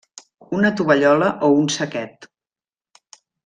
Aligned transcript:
Una 0.59 0.71
tovallola 0.79 1.29
o 1.49 1.51
un 1.59 1.69
saquet. 1.77 2.29